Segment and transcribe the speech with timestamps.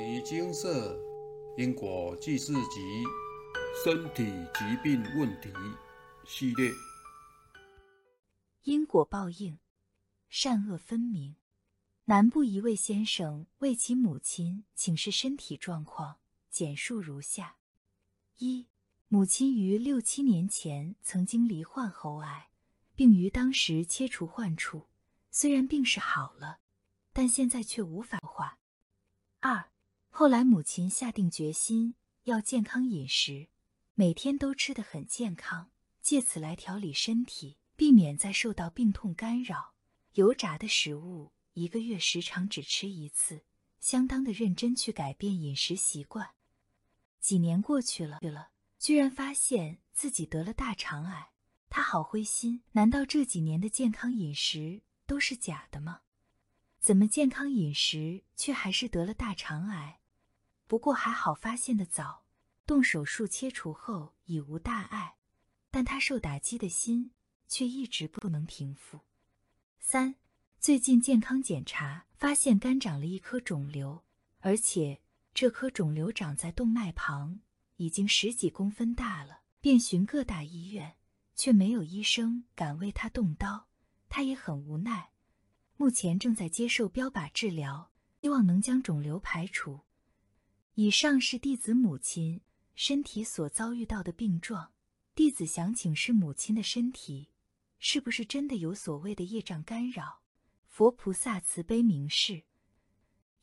[0.00, 0.98] 尼精舍
[1.58, 3.04] 因果记事集
[3.84, 5.52] 身体疾病问题
[6.26, 6.72] 系列。
[8.62, 9.58] 因果报应，
[10.30, 11.36] 善恶分明。
[12.06, 16.16] 南部一位先生为其母亲请示身体状况，
[16.48, 17.56] 简述如下：
[18.38, 18.68] 一、
[19.08, 22.48] 母亲于六七年前曾经罹患喉癌，
[22.94, 24.86] 并于当时切除患处，
[25.30, 26.60] 虽然病势好了，
[27.12, 28.56] 但现在却无法化。
[29.40, 29.70] 二、
[30.20, 33.48] 后来母亲下定决心要健康饮食，
[33.94, 35.70] 每天都吃得很健康，
[36.02, 39.72] 借此来调理身体，避免再受到病痛干扰。
[40.12, 43.46] 油炸的食物一个月时常只吃一次，
[43.78, 46.32] 相当的认真去改变饮食习惯。
[47.18, 51.30] 几年过去了，了，居然发现自己得了大肠癌，
[51.70, 52.62] 他好灰心。
[52.72, 56.02] 难道这几年的健康饮食都是假的吗？
[56.78, 59.96] 怎么健康饮食却还是得了大肠癌？
[60.70, 62.26] 不过还好发现的早，
[62.64, 65.16] 动手术切除后已无大碍，
[65.68, 67.10] 但他受打击的心
[67.48, 69.00] 却一直不能平复。
[69.80, 70.14] 三，
[70.60, 74.04] 最近健康检查发现肝长了一颗肿瘤，
[74.38, 75.00] 而且
[75.34, 77.40] 这颗肿瘤长在动脉旁，
[77.74, 79.40] 已经十几公分大了。
[79.60, 80.94] 遍寻各大医院，
[81.34, 83.66] 却没有医生敢为他动刀，
[84.08, 85.10] 他也很无奈。
[85.76, 87.90] 目前正在接受标靶治疗，
[88.22, 89.80] 希望能将肿瘤排除。
[90.80, 92.40] 以上是弟子母亲
[92.74, 94.72] 身体所遭遇到的病状，
[95.14, 97.28] 弟子想请示母亲的身体，
[97.78, 100.22] 是不是真的有所谓的业障干扰？
[100.66, 102.44] 佛菩萨慈悲明示：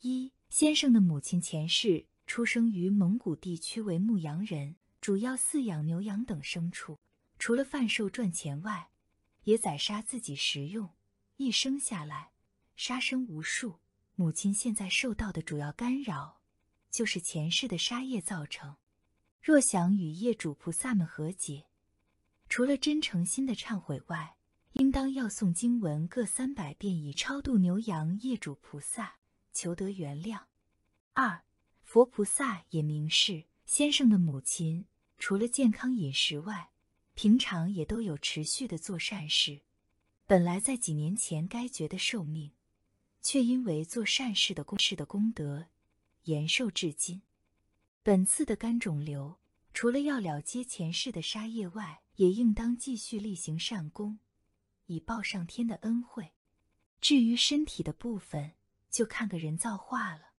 [0.00, 6.98] 一先生的母亲前世出生于蒙古地区，为牧羊人，主要饲养牛羊等牲畜，
[7.38, 8.90] 除了贩售赚钱外，
[9.44, 10.90] 也宰杀自己食用。
[11.36, 12.32] 一生下来，
[12.74, 13.78] 杀生无数。
[14.16, 16.37] 母亲现在受到的主要干扰，
[16.98, 18.74] 就是前世的杀业造成。
[19.40, 21.66] 若想与业主菩萨们和解，
[22.48, 24.34] 除了真诚心的忏悔外，
[24.72, 29.18] 应当要诵经文各三百遍，以超度牛羊业主菩萨，
[29.52, 30.40] 求得原谅。
[31.12, 31.44] 二
[31.84, 34.84] 佛菩萨也明示，先生的母亲
[35.20, 36.70] 除了健康饮食外，
[37.14, 39.60] 平常也都有持续的做善事。
[40.26, 42.50] 本来在几年前该绝的寿命，
[43.22, 45.68] 却因为做善事的功事的功德，
[46.28, 47.22] 延寿至今。
[48.02, 49.38] 本次的肝肿瘤，
[49.72, 54.18] 除了要了结前世的杀业外，也应当继续例行善功，
[54.84, 56.34] 以报上天的恩惠。
[57.00, 58.52] 至于身体的部分，
[58.90, 60.32] 就看个人造化了。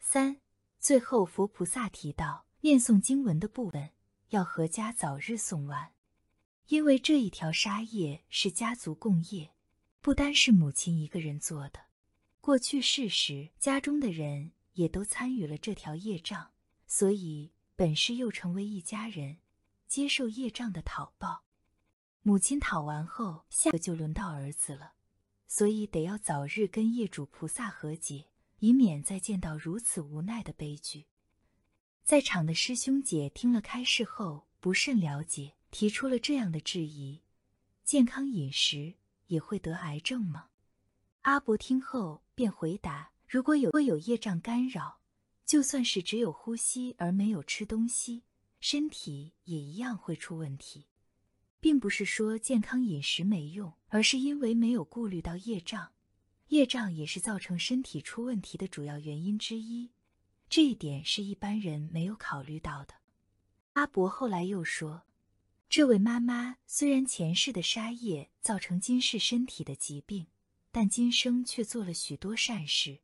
[0.00, 0.40] 三
[0.80, 3.90] 最后，佛菩萨提到念诵经文的部分，
[4.30, 5.92] 要阖家早日诵完。
[6.66, 9.52] 因为这一条杀业是家族共业，
[10.00, 11.78] 不单是母亲一个人做的。
[12.40, 16.52] 过去世时，家中的人也都参与了这条业障，
[16.86, 19.38] 所以本是又成为一家人，
[19.86, 21.44] 接受业障的讨报。
[22.22, 24.94] 母亲讨完后，下个就轮到儿子了，
[25.46, 28.26] 所以得要早日跟业主菩萨和解，
[28.60, 31.06] 以免再见到如此无奈的悲剧。
[32.04, 35.54] 在场的师兄姐听了开示后，不甚了解。
[35.70, 37.22] 提出了这样的质疑：
[37.82, 38.96] 健康饮食
[39.28, 40.48] 也会得癌症吗？
[41.22, 45.00] 阿伯听后便回答：如果有若有业障干扰，
[45.46, 48.24] 就算是只有呼吸而没有吃东西，
[48.60, 50.84] 身体也一样会出问题。
[51.58, 55.94] 并不是说健康饮食没用，而是因为没有顾虑到业障，
[56.48, 59.92] 业障也是造成身体出问题的主要原因之一。
[60.50, 62.96] 这一点是一般人没有考虑到的。
[63.72, 65.04] 阿伯后来又说。
[65.70, 70.26] 这位妈妈虽然前世的杀业造成今世身体的疾病，
[70.70, 73.00] 但今生却做了许多善事，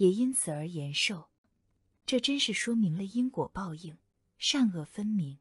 [0.00, 1.28] 也因此而延寿。
[2.06, 3.98] 这真是说明了因果报应，
[4.38, 5.38] 善恶分明。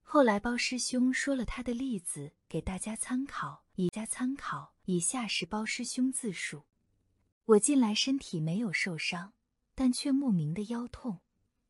[0.00, 4.76] 后来包师兄说了他的例子给大家参考，以下参考。
[4.84, 6.66] 以下是包师兄自述：
[7.44, 9.32] 我近来身体没有受伤，
[9.74, 11.18] 但却莫名的腰痛，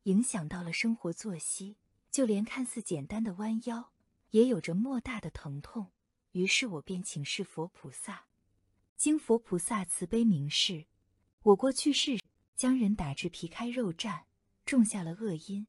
[0.03, 1.77] 影响到了生活作息，
[2.11, 3.91] 就连看似简单的弯腰。
[4.29, 5.91] 也有着莫大的疼痛，
[6.33, 8.25] 于是我便请示佛菩萨。
[8.95, 10.85] 经佛菩萨慈悲明示，
[11.43, 12.19] 我过去世
[12.55, 14.25] 将人打至皮开肉绽，
[14.63, 15.65] 种下了恶因，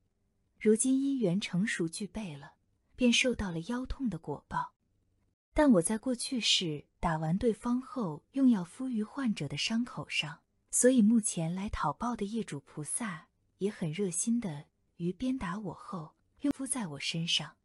[0.60, 2.52] 如今因缘成熟具备了，
[2.94, 4.74] 便受到了腰痛的果报。
[5.54, 10.40] 但我在过去世打完对方后，用药敷于患者的伤口上，
[10.70, 14.66] 所以目前来讨报的业主菩萨也很热心的，
[14.96, 17.56] 于鞭打我后，用敷在我身上。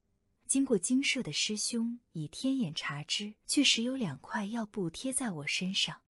[0.45, 6.03] 经过精舍的师兄以天眼查之，确实有两块药布贴在我身上。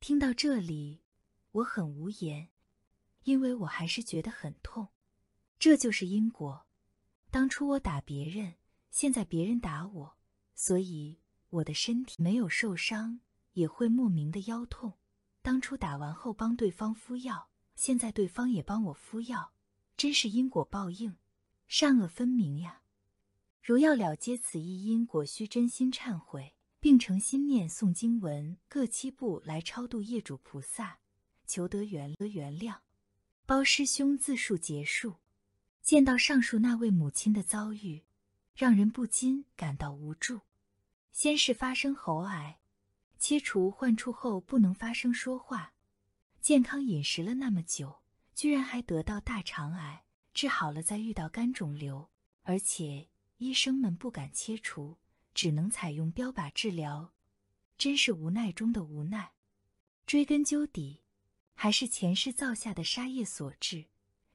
[0.00, 1.02] 听到这里，
[1.56, 2.48] 我很无言，
[3.24, 4.88] 因为我还是觉得很痛。
[5.58, 6.66] 这就是因果。
[7.30, 8.56] 当初我打别人，
[8.90, 10.16] 现在别人打我，
[10.54, 11.18] 所以
[11.48, 13.20] 我的身体没有受伤，
[13.54, 14.98] 也会莫名的腰痛。
[15.40, 19.52] 当初打完后帮对方敷药，现在对方也帮我敷药，
[19.96, 21.16] 真是因果报应，
[21.68, 22.82] 善恶分明呀！
[23.62, 30.98] 如要了结此一因果，需真心忏悔，并诚心念诵经文各七部来超度业主菩萨，
[31.46, 32.76] 求得原原谅。
[33.46, 35.16] 包师兄自述结束。
[35.82, 38.02] 见到上述那位母亲的遭遇，
[38.56, 40.40] 让人不禁感到无助。
[41.12, 42.58] 先是发生喉癌，
[43.20, 45.74] 切除患处后不能发声说话，
[46.40, 48.00] 健康饮食了那么久，
[48.34, 50.02] 居然还得到大肠癌，
[50.34, 52.10] 治好了再遇到肝肿瘤，
[52.42, 53.06] 而且
[53.38, 54.96] 医生们不敢切除，
[55.34, 57.12] 只能采用标靶治疗，
[57.78, 59.30] 真是无奈中的无奈。
[60.04, 61.00] 追根究底，
[61.58, 63.86] 还是前世造下的杀业所致，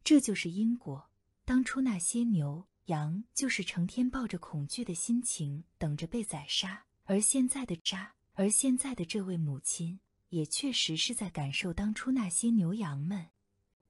[0.04, 1.10] 这就是因果。
[1.46, 13.28] 当初那些牛羊就是成天抱着恐惧的心情等着被宰杀，而现在的渣，而现在的这位母亲也确实是在感受当初那些牛羊们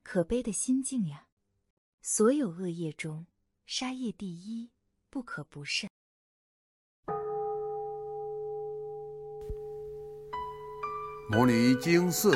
[0.04, 1.28] 可悲的心境呀。
[2.02, 3.28] 所有恶业中，
[3.66, 4.72] 杀业第一，
[5.10, 5.90] 不可不慎。
[11.30, 12.36] 摩尼经寺。